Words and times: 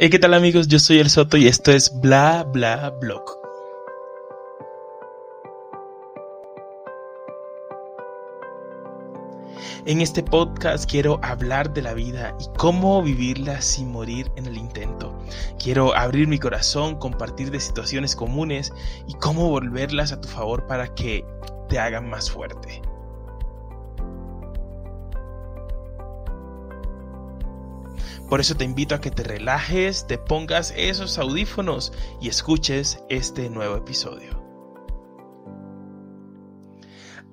Hey, 0.00 0.10
¿qué 0.10 0.20
tal 0.20 0.32
amigos? 0.34 0.68
Yo 0.68 0.78
soy 0.78 1.00
El 1.00 1.10
Soto 1.10 1.36
y 1.36 1.48
esto 1.48 1.72
es 1.72 1.90
Bla 2.00 2.44
Bla 2.44 2.90
Blog. 3.00 3.24
En 9.86 10.00
este 10.00 10.22
podcast 10.22 10.88
quiero 10.88 11.18
hablar 11.24 11.74
de 11.74 11.82
la 11.82 11.94
vida 11.94 12.36
y 12.38 12.44
cómo 12.56 13.02
vivirla 13.02 13.60
sin 13.60 13.90
morir 13.90 14.30
en 14.36 14.46
el 14.46 14.56
intento. 14.56 15.18
Quiero 15.60 15.96
abrir 15.96 16.28
mi 16.28 16.38
corazón, 16.38 17.00
compartir 17.00 17.50
de 17.50 17.58
situaciones 17.58 18.14
comunes 18.14 18.72
y 19.08 19.14
cómo 19.14 19.50
volverlas 19.50 20.12
a 20.12 20.20
tu 20.20 20.28
favor 20.28 20.68
para 20.68 20.94
que 20.94 21.24
te 21.68 21.80
hagan 21.80 22.08
más 22.08 22.30
fuerte. 22.30 22.82
Por 28.28 28.40
eso 28.40 28.54
te 28.54 28.64
invito 28.64 28.94
a 28.94 29.00
que 29.00 29.10
te 29.10 29.22
relajes, 29.22 30.06
te 30.06 30.18
pongas 30.18 30.74
esos 30.76 31.18
audífonos 31.18 31.92
y 32.20 32.28
escuches 32.28 33.02
este 33.08 33.48
nuevo 33.48 33.76
episodio. 33.76 34.37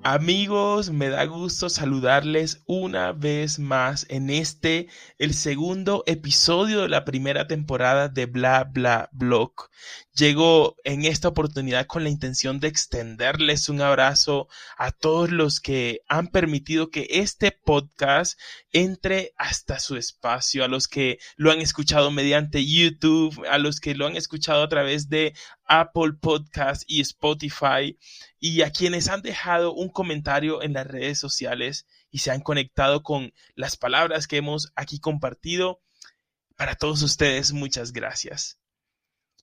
Amigos, 0.02 0.90
me 0.90 1.08
da 1.08 1.24
gusto 1.24 1.68
saludarles 1.68 2.62
una 2.66 3.10
vez 3.10 3.58
más 3.58 4.06
en 4.08 4.30
este, 4.30 4.86
el 5.18 5.34
segundo 5.34 6.04
episodio 6.06 6.82
de 6.82 6.88
la 6.88 7.04
primera 7.04 7.48
temporada 7.48 8.08
de 8.08 8.26
Bla 8.26 8.62
Bla 8.62 9.08
Blog. 9.12 9.68
Llego 10.14 10.76
en 10.84 11.04
esta 11.04 11.26
oportunidad 11.28 11.86
con 11.86 12.04
la 12.04 12.08
intención 12.08 12.60
de 12.60 12.68
extenderles 12.68 13.68
un 13.68 13.80
abrazo 13.80 14.48
a 14.78 14.92
todos 14.92 15.30
los 15.30 15.60
que 15.60 16.00
han 16.08 16.28
permitido 16.28 16.90
que 16.90 17.08
este 17.10 17.50
podcast 17.50 18.38
entre 18.72 19.32
hasta 19.36 19.80
su 19.80 19.96
espacio, 19.96 20.64
a 20.64 20.68
los 20.68 20.86
que 20.86 21.18
lo 21.36 21.50
han 21.50 21.60
escuchado 21.60 22.10
mediante 22.10 22.64
YouTube, 22.64 23.44
a 23.50 23.58
los 23.58 23.80
que 23.80 23.94
lo 23.94 24.06
han 24.06 24.16
escuchado 24.16 24.62
a 24.62 24.68
través 24.68 25.08
de 25.08 25.34
Apple 25.66 26.14
Podcast 26.20 26.82
y 26.86 27.00
Spotify 27.00 27.98
y 28.38 28.62
a 28.62 28.70
quienes 28.70 29.08
han 29.08 29.22
dejado 29.22 29.72
un 29.72 29.88
comentario 29.88 30.62
en 30.62 30.72
las 30.72 30.86
redes 30.86 31.18
sociales 31.18 31.86
y 32.10 32.18
se 32.18 32.30
han 32.30 32.40
conectado 32.40 33.02
con 33.02 33.32
las 33.54 33.76
palabras 33.76 34.26
que 34.26 34.38
hemos 34.38 34.72
aquí 34.76 35.00
compartido. 35.00 35.80
Para 36.56 36.74
todos 36.74 37.02
ustedes, 37.02 37.52
muchas 37.52 37.92
gracias. 37.92 38.58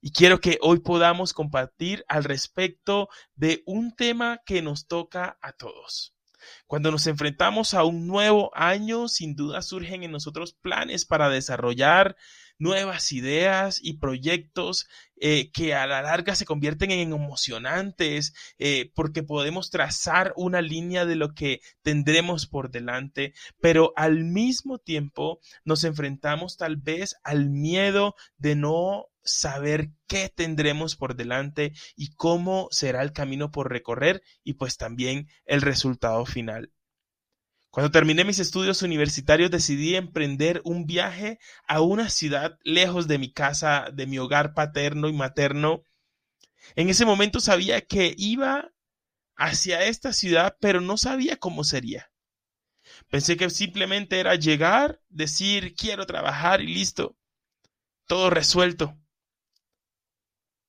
Y 0.01 0.11
quiero 0.11 0.39
que 0.41 0.57
hoy 0.61 0.79
podamos 0.79 1.33
compartir 1.33 2.03
al 2.07 2.23
respecto 2.23 3.07
de 3.35 3.63
un 3.65 3.95
tema 3.95 4.41
que 4.45 4.61
nos 4.61 4.87
toca 4.87 5.37
a 5.41 5.53
todos. 5.53 6.13
Cuando 6.67 6.91
nos 6.91 7.07
enfrentamos 7.07 7.73
a 7.73 7.83
un 7.83 8.07
nuevo 8.07 8.51
año, 8.53 9.07
sin 9.07 9.35
duda 9.35 9.61
surgen 9.61 10.03
en 10.03 10.11
nosotros 10.11 10.53
planes 10.53 11.05
para 11.05 11.29
desarrollar 11.29 12.17
nuevas 12.57 13.11
ideas 13.11 13.79
y 13.81 13.97
proyectos 13.97 14.87
eh, 15.17 15.51
que 15.51 15.73
a 15.73 15.87
la 15.87 16.01
larga 16.01 16.35
se 16.35 16.45
convierten 16.45 16.91
en 16.91 17.13
emocionantes 17.13 18.33
eh, 18.57 18.91
porque 18.95 19.23
podemos 19.23 19.69
trazar 19.69 20.33
una 20.35 20.61
línea 20.61 21.05
de 21.05 21.15
lo 21.15 21.33
que 21.33 21.61
tendremos 21.81 22.47
por 22.47 22.71
delante, 22.71 23.33
pero 23.61 23.93
al 23.95 24.23
mismo 24.23 24.79
tiempo 24.79 25.39
nos 25.65 25.83
enfrentamos 25.83 26.57
tal 26.57 26.77
vez 26.77 27.15
al 27.23 27.49
miedo 27.49 28.15
de 28.37 28.55
no 28.55 29.07
saber 29.23 29.89
qué 30.07 30.29
tendremos 30.29 30.95
por 30.95 31.15
delante 31.15 31.73
y 31.95 32.13
cómo 32.15 32.67
será 32.71 33.01
el 33.01 33.13
camino 33.13 33.51
por 33.51 33.71
recorrer 33.71 34.21
y 34.43 34.53
pues 34.53 34.77
también 34.77 35.27
el 35.45 35.61
resultado 35.61 36.25
final. 36.25 36.71
Cuando 37.73 37.89
terminé 37.89 38.23
mis 38.23 38.37
estudios 38.37 38.83
universitarios 38.83 39.49
decidí 39.49 39.95
emprender 39.95 40.61
un 40.63 40.85
viaje 40.85 41.39
a 41.67 41.81
una 41.81 42.11
ciudad 42.11 42.59
lejos 42.63 43.07
de 43.07 43.17
mi 43.17 43.33
casa, 43.33 43.87
de 43.91 44.05
mi 44.05 44.19
hogar 44.19 44.53
paterno 44.53 45.09
y 45.09 45.13
materno. 45.13 45.83
En 46.75 46.89
ese 46.89 47.03
momento 47.03 47.39
sabía 47.39 47.81
que 47.81 48.13
iba 48.15 48.71
hacia 49.35 49.85
esta 49.85 50.13
ciudad, 50.13 50.55
pero 50.61 50.81
no 50.81 50.97
sabía 50.97 51.37
cómo 51.37 51.63
sería. 51.63 52.11
Pensé 53.09 53.37
que 53.37 53.49
simplemente 53.49 54.19
era 54.19 54.35
llegar, 54.35 55.01
decir 55.09 55.73
quiero 55.73 56.05
trabajar 56.05 56.61
y 56.61 56.67
listo. 56.67 57.17
Todo 58.05 58.29
resuelto. 58.29 58.95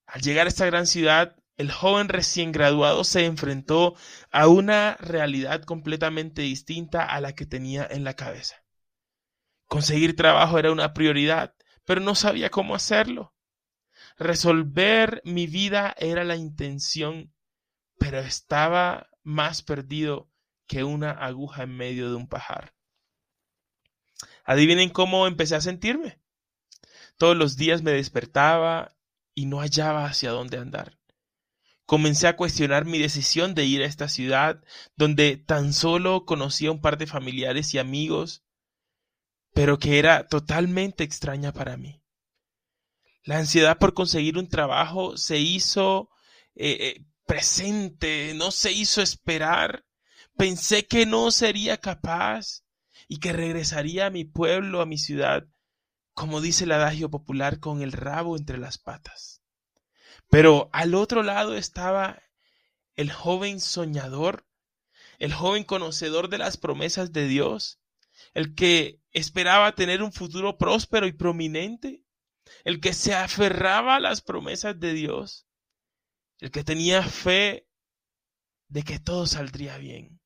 Al 0.07 0.23
llegar 0.23 0.47
a 0.47 0.49
esta 0.49 0.65
gran 0.65 0.87
ciudad, 0.87 1.37
el 1.57 1.71
joven 1.71 2.09
recién 2.09 2.53
graduado 2.53 3.05
se 3.05 3.27
enfrentó 3.27 3.95
a 4.31 4.49
una 4.49 4.97
realidad 4.97 5.63
completamente 5.63 6.43
distinta 6.43 7.05
a 7.05 7.21
la 7.21 7.35
que 7.35 7.47
tenía 7.47 7.87
en 7.89 8.05
la 8.05 8.15
cabeza. 8.15 8.65
Conseguir 9.67 10.17
trabajo 10.17 10.59
era 10.59 10.73
una 10.73 10.93
prioridad, 10.95 11.55
pero 11.85 12.01
no 12.01 12.15
sabía 12.15 12.51
cómo 12.51 12.75
hacerlo. 12.75 13.35
Resolver 14.19 15.23
mi 15.25 15.47
vida 15.47 15.95
era 15.99 16.25
la 16.25 16.37
intención, 16.37 17.33
pero 17.99 18.19
estaba 18.19 19.09
más 19.23 19.63
perdido 19.63 20.31
que 20.67 20.85
una 20.85 21.11
aguja 21.11 21.63
en 21.63 21.77
medio 21.77 22.09
de 22.09 22.17
un 22.17 22.29
pajar. 22.29 22.75
Adivinen 24.45 24.91
cómo 24.91 25.27
empecé 25.27 25.57
a 25.57 25.61
sentirme. 25.61 26.21
Todos 27.17 27.37
los 27.37 27.57
días 27.57 27.83
me 27.83 27.93
despertaba 27.93 28.97
y 29.35 29.47
no 29.47 29.61
hallaba 29.61 30.05
hacia 30.07 30.31
dónde 30.31 30.59
andar. 30.59 30.99
Comencé 31.87 32.27
a 32.29 32.37
cuestionar 32.37 32.87
mi 32.87 32.99
decisión 32.99 33.55
de 33.55 33.67
ir 33.67 33.83
a 33.83 33.87
esta 33.87 34.09
ciudad, 34.09 34.63
donde 34.97 35.37
tan 35.37 35.73
solo 35.73 36.25
conocía 36.25 36.71
un 36.71 36.81
par 36.81 36.97
de 36.97 37.07
familiares 37.07 37.75
y 37.75 37.79
amigos, 37.79 38.43
pero 39.53 39.79
que 39.79 39.99
era 39.99 40.27
totalmente 40.27 41.05
extraña 41.05 41.53
para 41.53 41.77
mí. 41.77 42.03
La 43.23 43.39
ansiedad 43.39 43.79
por 43.79 43.95
conseguir 43.95 44.37
un 44.37 44.49
trabajo 44.49 45.17
se 45.17 45.39
hizo 45.39 46.11
eh, 46.55 46.77
eh, 46.81 47.07
presente, 47.27 48.33
no 48.35 48.51
se 48.51 48.73
hizo 48.73 49.01
esperar. 49.01 49.85
Pensé 50.37 50.87
que 50.87 51.07
no 51.07 51.31
sería 51.31 51.79
capaz 51.79 52.65
y 53.09 53.19
que 53.19 53.33
regresaría 53.33 54.07
a 54.07 54.11
mi 54.11 54.25
pueblo, 54.25 54.81
a 54.81 54.87
mi 54.87 54.99
ciudad, 54.99 55.47
como 56.13 56.41
dice 56.41 56.65
el 56.65 56.73
adagio 56.73 57.11
popular, 57.11 57.61
con 57.61 57.83
el 57.83 57.93
rabo 57.93 58.37
entre 58.37 58.59
las 58.59 58.79
patas. 58.79 59.34
Pero 60.35 60.69
al 60.73 60.97
otro 60.97 61.23
lado 61.23 61.55
estaba 61.55 62.21
el 62.97 63.13
joven 63.13 63.61
soñador, 63.61 64.45
el 65.21 65.33
joven 65.33 65.63
conocedor 65.63 66.29
de 66.29 66.39
las 66.39 66.57
promesas 66.57 67.13
de 67.13 67.29
Dios, 67.29 67.79
el 68.33 68.57
que 68.57 69.01
esperaba 69.13 69.77
tener 69.77 70.03
un 70.03 70.13
futuro 70.13 70.59
próspero 70.59 71.07
y 71.07 71.13
prominente, 71.13 72.03
el 72.65 72.81
que 72.81 72.95
se 72.95 73.15
aferraba 73.15 73.95
a 73.95 74.01
las 74.01 74.23
promesas 74.23 74.81
de 74.81 74.93
Dios, 74.93 75.47
el 76.41 76.51
que 76.51 76.65
tenía 76.65 77.05
fe 77.05 77.69
de 78.67 78.83
que 78.83 78.99
todo 78.99 79.29
saldría 79.29 79.79
bien 79.79 80.21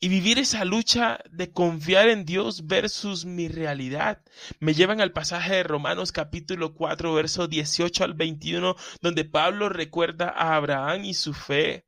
y 0.00 0.08
vivir 0.08 0.38
esa 0.38 0.64
lucha 0.64 1.20
de 1.30 1.52
confiar 1.52 2.08
en 2.08 2.24
Dios 2.24 2.66
versus 2.66 3.24
mi 3.24 3.48
realidad. 3.48 4.22
Me 4.58 4.74
llevan 4.74 5.00
al 5.00 5.12
pasaje 5.12 5.56
de 5.56 5.62
Romanos 5.62 6.12
capítulo 6.12 6.74
4, 6.74 7.12
verso 7.14 7.48
18 7.48 8.04
al 8.04 8.14
21, 8.14 8.76
donde 9.00 9.24
Pablo 9.24 9.68
recuerda 9.68 10.30
a 10.30 10.56
Abraham 10.56 11.04
y 11.04 11.14
su 11.14 11.34
fe 11.34 11.86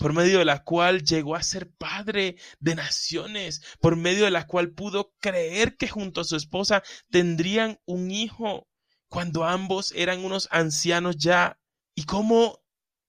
por 0.00 0.14
medio 0.14 0.38
de 0.38 0.46
la 0.46 0.64
cual 0.64 1.04
llegó 1.04 1.36
a 1.36 1.42
ser 1.42 1.70
padre 1.70 2.36
de 2.58 2.74
naciones, 2.74 3.62
por 3.80 3.96
medio 3.96 4.24
de 4.24 4.30
la 4.30 4.46
cual 4.46 4.70
pudo 4.70 5.12
creer 5.20 5.76
que 5.76 5.88
junto 5.88 6.22
a 6.22 6.24
su 6.24 6.36
esposa 6.36 6.82
tendrían 7.10 7.78
un 7.84 8.10
hijo 8.10 8.66
cuando 9.10 9.44
ambos 9.44 9.92
eran 9.92 10.24
unos 10.24 10.48
ancianos 10.52 11.18
ya, 11.18 11.60
y 11.94 12.04
cómo 12.04 12.62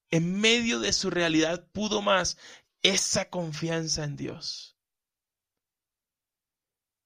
en 0.09 0.41
medio 0.41 0.81
de 0.81 0.91
su 0.91 1.09
realidad 1.09 1.65
pudo 1.71 2.01
más 2.01 2.37
esa 2.81 3.29
confianza 3.29 4.03
en 4.03 4.15
Dios. 4.15 4.77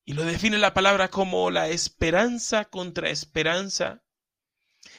Y 0.05 0.13
lo 0.13 0.23
define 0.23 0.59
la 0.59 0.73
palabra 0.73 1.09
como 1.09 1.49
la 1.49 1.67
esperanza 1.67 2.65
contra 2.65 3.09
esperanza. 3.09 4.03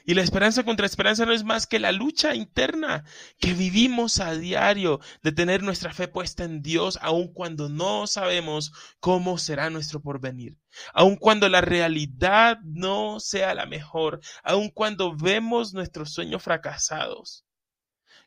Y 0.04 0.14
la 0.14 0.22
esperanza 0.22 0.64
contra 0.64 0.84
esperanza 0.84 1.24
no 1.26 1.32
es 1.32 1.44
más 1.44 1.68
que 1.68 1.78
la 1.78 1.92
lucha 1.92 2.34
interna 2.34 3.04
que 3.38 3.54
vivimos 3.54 4.18
a 4.18 4.34
diario 4.34 4.98
de 5.22 5.30
tener 5.30 5.62
nuestra 5.62 5.92
fe 5.92 6.08
puesta 6.08 6.42
en 6.42 6.60
Dios, 6.60 6.98
aun 7.02 7.32
cuando 7.32 7.68
no 7.68 8.08
sabemos 8.08 8.72
cómo 8.98 9.38
será 9.38 9.70
nuestro 9.70 10.02
porvenir, 10.02 10.58
aun 10.92 11.14
cuando 11.14 11.48
la 11.48 11.60
realidad 11.60 12.58
no 12.64 13.20
sea 13.20 13.54
la 13.54 13.66
mejor, 13.66 14.20
aun 14.42 14.70
cuando 14.70 15.16
vemos 15.16 15.72
nuestros 15.72 16.12
sueños 16.12 16.42
fracasados. 16.42 17.46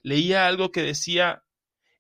Leía 0.02 0.48
algo 0.48 0.72
que 0.72 0.82
decía, 0.82 1.44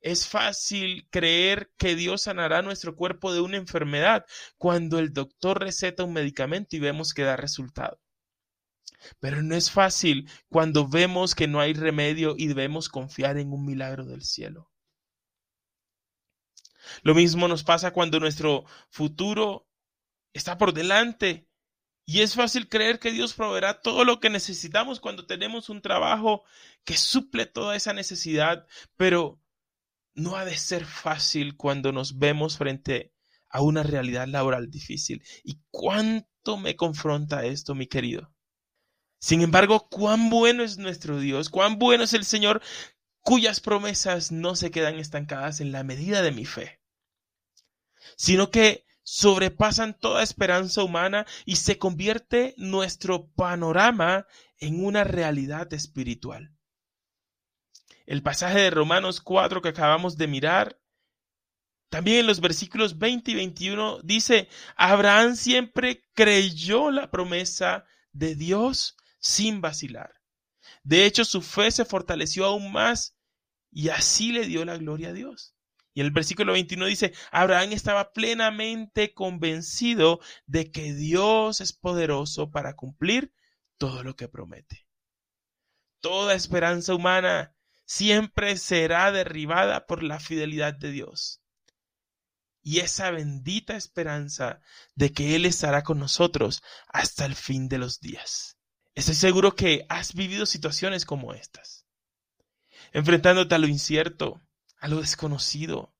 es 0.01 0.27
fácil 0.27 1.07
creer 1.09 1.71
que 1.77 1.95
Dios 1.95 2.23
sanará 2.23 2.61
nuestro 2.61 2.95
cuerpo 2.95 3.33
de 3.33 3.41
una 3.41 3.57
enfermedad 3.57 4.25
cuando 4.57 4.99
el 4.99 5.13
doctor 5.13 5.59
receta 5.59 6.03
un 6.03 6.13
medicamento 6.13 6.75
y 6.75 6.79
vemos 6.79 7.13
que 7.13 7.23
da 7.23 7.35
resultado. 7.37 7.99
Pero 9.19 9.41
no 9.41 9.55
es 9.55 9.71
fácil 9.71 10.29
cuando 10.49 10.87
vemos 10.87 11.35
que 11.35 11.47
no 11.47 11.59
hay 11.59 11.73
remedio 11.73 12.35
y 12.37 12.47
debemos 12.47 12.89
confiar 12.89 13.37
en 13.37 13.51
un 13.51 13.65
milagro 13.65 14.05
del 14.05 14.23
cielo. 14.23 14.69
Lo 17.03 17.13
mismo 17.15 17.47
nos 17.47 17.63
pasa 17.63 17.91
cuando 17.91 18.19
nuestro 18.19 18.65
futuro 18.89 19.67
está 20.33 20.57
por 20.57 20.73
delante 20.73 21.47
Y 22.05 22.21
es 22.21 22.35
fácil 22.35 22.69
creer 22.69 22.99
que 22.99 23.11
Dios 23.11 23.33
proveerá 23.35 23.81
todo 23.81 24.05
lo 24.05 24.19
que 24.19 24.29
necesitamos 24.31 24.99
cuando 24.99 25.27
tenemos 25.27 25.69
un 25.69 25.81
trabajo 25.81 26.43
que 26.85 26.97
suple 26.97 27.45
toda 27.45 27.75
esa 27.75 27.93
necesidad, 27.93 28.67
pero 28.97 29.39
no 30.19 30.35
ha 30.35 30.45
de 30.45 30.57
ser 30.57 30.85
fácil 30.85 31.55
cuando 31.55 31.91
nos 31.91 32.19
vemos 32.19 32.57
frente 32.57 33.13
a 33.49 33.61
una 33.61 33.83
realidad 33.83 34.27
laboral 34.27 34.69
difícil. 34.69 35.23
¿Y 35.43 35.59
cuánto 35.71 36.57
me 36.57 36.75
confronta 36.75 37.45
esto, 37.45 37.73
mi 37.73 37.87
querido? 37.87 38.33
Sin 39.19 39.41
embargo, 39.41 39.89
cuán 39.89 40.29
bueno 40.29 40.63
es 40.63 40.77
nuestro 40.77 41.19
Dios, 41.19 41.49
cuán 41.49 41.79
bueno 41.79 42.03
es 42.03 42.13
el 42.13 42.25
Señor 42.25 42.61
cuyas 43.21 43.59
promesas 43.59 44.31
no 44.31 44.55
se 44.55 44.71
quedan 44.71 44.95
estancadas 44.95 45.59
en 45.61 45.71
la 45.71 45.83
medida 45.83 46.21
de 46.21 46.31
mi 46.31 46.45
fe, 46.45 46.79
sino 48.15 48.49
que 48.49 48.85
sobrepasan 49.03 49.97
toda 49.99 50.23
esperanza 50.23 50.83
humana 50.83 51.25
y 51.45 51.57
se 51.57 51.77
convierte 51.77 52.53
nuestro 52.57 53.27
panorama 53.31 54.25
en 54.57 54.83
una 54.83 55.03
realidad 55.03 55.73
espiritual. 55.73 56.55
El 58.09 58.23
pasaje 58.23 58.57
de 58.57 58.71
Romanos 58.71 59.21
4 59.21 59.61
que 59.61 59.69
acabamos 59.69 60.17
de 60.17 60.25
mirar, 60.25 60.81
también 61.89 62.21
en 62.21 62.25
los 62.25 62.39
versículos 62.39 62.97
20 62.97 63.29
y 63.29 63.35
21 63.35 63.99
dice, 64.01 64.49
Abraham 64.75 65.35
siempre 65.35 66.07
creyó 66.15 66.89
la 66.89 67.11
promesa 67.11 67.85
de 68.11 68.33
Dios 68.33 68.97
sin 69.19 69.61
vacilar. 69.61 70.11
De 70.81 71.05
hecho, 71.05 71.23
su 71.23 71.43
fe 71.43 71.69
se 71.69 71.85
fortaleció 71.85 72.45
aún 72.45 72.71
más 72.71 73.15
y 73.69 73.89
así 73.89 74.31
le 74.31 74.47
dio 74.47 74.65
la 74.65 74.77
gloria 74.77 75.09
a 75.09 75.13
Dios. 75.13 75.53
Y 75.93 76.01
el 76.01 76.09
versículo 76.09 76.53
21 76.53 76.87
dice, 76.87 77.13
Abraham 77.29 77.73
estaba 77.73 78.11
plenamente 78.11 79.13
convencido 79.13 80.19
de 80.47 80.71
que 80.71 80.95
Dios 80.95 81.61
es 81.61 81.73
poderoso 81.73 82.49
para 82.49 82.75
cumplir 82.75 83.35
todo 83.77 84.03
lo 84.03 84.15
que 84.15 84.27
promete. 84.27 84.87
Toda 86.01 86.33
esperanza 86.33 86.95
humana 86.95 87.55
siempre 87.89 88.55
será 88.57 89.11
derribada 89.11 89.87
por 89.87 90.03
la 90.03 90.19
fidelidad 90.19 90.75
de 90.75 90.91
Dios. 90.91 91.41
Y 92.61 92.81
esa 92.81 93.09
bendita 93.09 93.75
esperanza 93.75 94.61
de 94.93 95.11
que 95.11 95.35
Él 95.35 95.47
estará 95.47 95.81
con 95.81 95.97
nosotros 95.97 96.61
hasta 96.87 97.25
el 97.25 97.33
fin 97.33 97.67
de 97.67 97.79
los 97.79 97.99
días. 97.99 98.59
Estoy 98.93 99.15
seguro 99.15 99.55
que 99.55 99.87
has 99.89 100.13
vivido 100.13 100.45
situaciones 100.45 101.03
como 101.03 101.33
estas, 101.33 101.87
enfrentándote 102.91 103.55
a 103.55 103.57
lo 103.57 103.67
incierto, 103.67 104.39
a 104.77 104.87
lo 104.87 105.01
desconocido. 105.01 105.95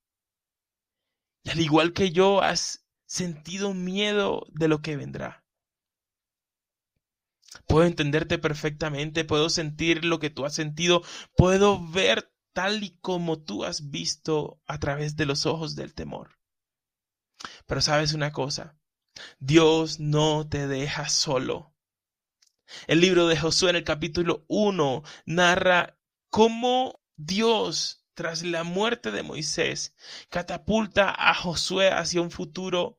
Y 1.41 1.49
al 1.49 1.59
igual 1.59 1.93
que 1.93 2.11
yo, 2.11 2.43
has 2.43 2.85
sentido 3.07 3.73
miedo 3.73 4.45
de 4.51 4.67
lo 4.67 4.83
que 4.83 4.95
vendrá. 4.95 5.43
Puedo 7.67 7.85
entenderte 7.85 8.37
perfectamente, 8.37 9.25
puedo 9.25 9.49
sentir 9.49 10.05
lo 10.05 10.19
que 10.19 10.29
tú 10.29 10.45
has 10.45 10.53
sentido, 10.53 11.01
puedo 11.35 11.85
ver 11.89 12.31
tal 12.53 12.83
y 12.83 12.97
como 13.01 13.39
tú 13.39 13.63
has 13.63 13.89
visto 13.89 14.61
a 14.67 14.79
través 14.79 15.15
de 15.15 15.25
los 15.25 15.45
ojos 15.45 15.75
del 15.75 15.93
temor. 15.93 16.37
Pero 17.65 17.81
sabes 17.81 18.13
una 18.13 18.31
cosa, 18.31 18.77
Dios 19.39 19.99
no 19.99 20.47
te 20.47 20.67
deja 20.67 21.09
solo. 21.09 21.73
El 22.87 23.01
libro 23.01 23.27
de 23.27 23.37
Josué 23.37 23.71
en 23.71 23.77
el 23.77 23.83
capítulo 23.83 24.45
1 24.47 25.03
narra 25.25 25.97
cómo 26.29 27.01
Dios, 27.15 28.05
tras 28.13 28.43
la 28.43 28.63
muerte 28.63 29.11
de 29.11 29.23
Moisés, 29.23 29.95
catapulta 30.29 31.13
a 31.17 31.33
Josué 31.33 31.89
hacia 31.89 32.21
un 32.21 32.29
futuro 32.29 32.98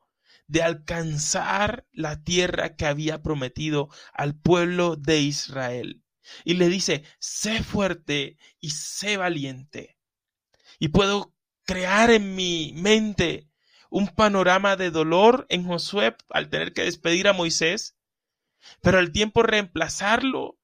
de 0.51 0.63
alcanzar 0.63 1.87
la 1.93 2.25
tierra 2.25 2.75
que 2.75 2.85
había 2.85 3.21
prometido 3.21 3.87
al 4.13 4.37
pueblo 4.37 4.97
de 4.97 5.21
Israel. 5.21 6.03
Y 6.43 6.55
le 6.55 6.67
dice, 6.67 7.03
sé 7.19 7.63
fuerte 7.63 8.37
y 8.59 8.71
sé 8.71 9.15
valiente. 9.15 9.97
Y 10.77 10.89
puedo 10.89 11.33
crear 11.63 12.11
en 12.11 12.35
mi 12.35 12.73
mente 12.75 13.47
un 13.89 14.09
panorama 14.09 14.75
de 14.75 14.91
dolor 14.91 15.45
en 15.47 15.65
Josué 15.65 16.17
al 16.29 16.49
tener 16.49 16.73
que 16.73 16.83
despedir 16.83 17.29
a 17.29 17.33
Moisés, 17.33 17.95
pero 18.81 18.99
al 18.99 19.13
tiempo 19.13 19.43
reemplazarlo. 19.43 20.59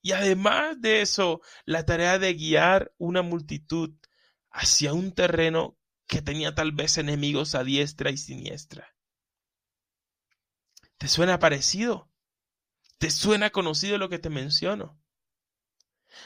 Y 0.00 0.12
además 0.12 0.80
de 0.80 1.02
eso, 1.02 1.42
la 1.66 1.84
tarea 1.84 2.18
de 2.18 2.32
guiar 2.32 2.94
una 2.96 3.20
multitud 3.20 3.90
hacia 4.50 4.94
un 4.94 5.12
terreno 5.12 5.76
que 6.06 6.22
tenía 6.22 6.54
tal 6.54 6.72
vez 6.72 6.96
enemigos 6.96 7.54
a 7.54 7.62
diestra 7.62 8.10
y 8.10 8.16
siniestra. 8.16 8.92
¿Te 11.02 11.08
suena 11.08 11.40
parecido? 11.40 12.08
¿Te 12.98 13.10
suena 13.10 13.50
conocido 13.50 13.98
lo 13.98 14.08
que 14.08 14.20
te 14.20 14.30
menciono? 14.30 15.02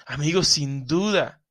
Amigos, 0.04 0.48
sin 0.48 0.86
duda, 0.86 1.42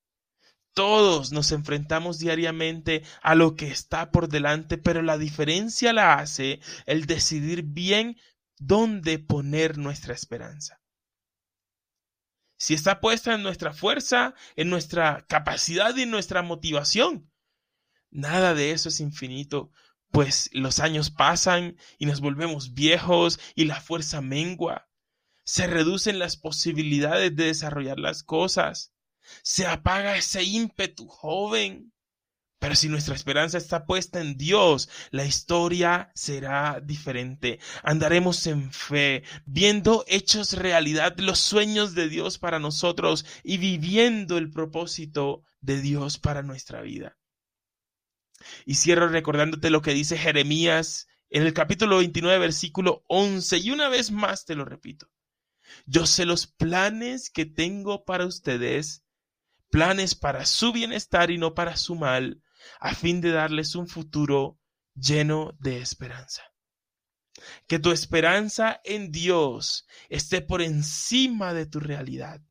todos 0.76 1.32
nos 1.32 1.52
enfrentamos 1.52 2.20
diariamente 2.20 3.02
a 3.24 3.34
lo 3.34 3.56
que 3.56 3.66
está 3.66 4.12
por 4.12 4.30
delante, 4.30 4.78
pero 4.78 5.02
la 5.02 5.18
diferencia 5.18 5.92
la 5.92 6.20
hace 6.20 6.60
el 6.86 7.08
decidir 7.08 7.64
bien 7.64 8.16
dónde 8.60 9.18
poner 9.18 9.80
nuestra 9.80 10.14
esperanza. 10.14 10.80
Si 12.58 12.76
está 12.76 13.00
puesta 13.00 13.34
en 13.34 13.42
nuestra 13.42 13.74
fuerza, 13.74 14.36
en 14.56 14.70
nuestra 14.70 15.26
capacidad 15.28 15.96
y 15.96 16.04
en 16.04 16.12
nuestra 16.12 16.44
motivación, 16.44 17.32
nada 18.12 18.54
de 18.54 18.70
eso 18.70 18.90
es 18.90 19.00
infinito, 19.00 19.72
pues 20.16 20.50
los 20.54 20.80
años 20.80 21.12
pasan 21.12 21.76
y 21.98 22.06
nos 22.06 22.22
volvemos 22.22 22.74
viejos 22.74 23.38
y 23.54 23.66
la 23.66 23.82
fuerza 23.82 24.22
mengua. 24.22 24.88
Se 25.44 25.68
reducen 25.68 26.20
las 26.20 26.38
posibilidades 26.38 27.36
de 27.36 27.48
desarrollar 27.48 28.00
las 28.00 28.24
cosas. 28.24 28.94
Se 29.44 29.68
apaga 29.68 30.16
ese 30.16 30.42
ímpetu 30.46 31.10
joven. 31.10 31.92
Pero 32.60 32.76
si 32.76 32.88
nuestra 32.88 33.14
esperanza 33.14 33.58
está 33.58 33.86
puesta 33.86 34.22
en 34.22 34.38
Dios, 34.38 34.88
la 35.12 35.26
historia 35.26 36.14
será 36.16 36.80
diferente. 36.82 37.60
Andaremos 37.84 38.48
en 38.48 38.72
fe, 38.72 39.24
viendo 39.46 40.06
hechos 40.08 40.54
realidad, 40.54 41.18
los 41.18 41.40
sueños 41.40 41.94
de 41.94 42.08
Dios 42.08 42.38
para 42.38 42.60
nosotros 42.60 43.26
y 43.44 43.58
viviendo 43.58 44.38
el 44.38 44.50
propósito 44.50 45.44
de 45.60 45.82
Dios 45.82 46.20
para 46.20 46.42
nuestra 46.42 46.82
vida. 46.84 47.18
Y 48.66 48.76
cierro 48.76 49.08
recordándote 49.08 49.70
lo 49.70 49.82
que 49.82 49.94
dice 49.94 50.18
Jeremías 50.18 51.08
en 51.30 51.44
el 51.44 51.54
capítulo 51.54 51.98
29, 51.98 52.40
versículo 52.40 53.04
11, 53.08 53.58
y 53.58 53.72
una 53.72 53.90
vez 53.90 54.12
más 54.12 54.46
te 54.46 54.56
lo 54.56 54.66
repito. 54.66 55.10
Yo 55.86 56.06
sé 56.06 56.26
los 56.26 56.48
planes 56.48 57.30
que 57.30 57.46
tengo 57.46 58.06
para 58.06 58.26
ustedes, 58.26 59.04
planes 59.70 60.16
para 60.16 60.46
su 60.46 60.72
bienestar 60.72 61.32
y 61.32 61.38
no 61.38 61.54
para 61.54 61.76
su 61.78 61.96
mal, 61.96 62.42
a 62.80 62.96
fin 62.96 63.22
de 63.22 63.32
darles 63.32 63.76
un 63.76 63.88
futuro 63.88 64.60
lleno 64.94 65.56
de 65.60 65.80
esperanza. 65.80 66.44
Que 67.68 67.80
tu 67.80 67.92
esperanza 67.92 68.80
en 68.84 69.12
Dios 69.12 69.86
esté 70.10 70.42
por 70.42 70.62
encima 70.62 71.54
de 71.54 71.66
tu 71.66 71.80
realidad. 71.80 72.42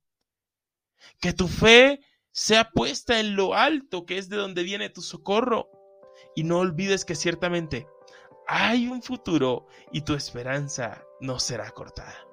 Que 1.21 1.33
tu 1.33 1.49
fe 1.49 2.01
sea 2.33 2.71
puesta 2.71 3.21
en 3.21 3.37
lo 3.37 3.55
alto, 3.55 4.05
que 4.05 4.19
es 4.19 4.29
de 4.29 4.37
donde 4.37 4.63
viene 4.63 4.91
tu 4.91 5.03
socorro. 5.03 5.71
Y 6.35 6.45
no 6.45 6.59
olvides 6.59 7.05
que 7.05 7.15
ciertamente 7.15 7.87
hay 8.47 8.89
un 8.89 9.03
futuro 9.03 9.67
y 9.93 10.03
tu 10.03 10.15
esperanza 10.15 11.05
no 11.21 11.39
será 11.39 11.71
cortada. 11.71 12.27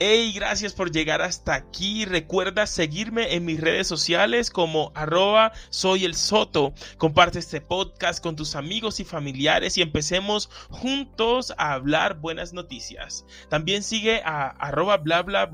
Hey, 0.00 0.32
gracias 0.34 0.72
por 0.72 0.90
llegar 0.90 1.22
hasta 1.22 1.54
aquí. 1.54 2.04
Recuerda 2.04 2.66
seguirme 2.66 3.34
en 3.34 3.44
mis 3.44 3.60
redes 3.60 3.86
sociales 3.86 4.50
como 4.50 4.90
arroba 4.96 5.52
soy 5.70 6.04
el 6.04 6.16
soto. 6.16 6.74
Comparte 6.98 7.38
este 7.38 7.60
podcast 7.60 8.20
con 8.20 8.34
tus 8.34 8.56
amigos 8.56 8.98
y 8.98 9.04
familiares 9.04 9.78
y 9.78 9.82
empecemos 9.82 10.50
juntos 10.68 11.54
a 11.58 11.74
hablar 11.74 12.18
buenas 12.18 12.52
noticias. 12.52 13.24
También 13.48 13.84
sigue 13.84 14.20
a 14.24 14.48
arroba 14.48 14.96
bla 14.96 15.22
bla 15.22 15.48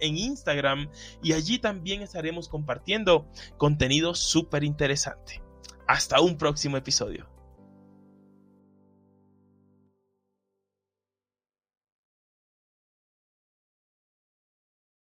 en 0.00 0.16
Instagram 0.16 0.88
y 1.20 1.32
allí 1.32 1.58
también 1.58 2.02
estaremos 2.02 2.48
compartiendo 2.48 3.28
contenido 3.56 4.14
súper 4.14 4.62
interesante. 4.62 5.42
Hasta 5.88 6.20
un 6.20 6.38
próximo 6.38 6.76
episodio. 6.76 7.37